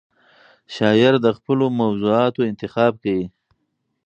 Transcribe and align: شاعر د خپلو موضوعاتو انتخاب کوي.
شاعر 0.75 1.13
د 1.25 1.27
خپلو 1.37 1.65
موضوعاتو 1.79 2.41
انتخاب 2.51 2.93
کوي. 3.03 3.25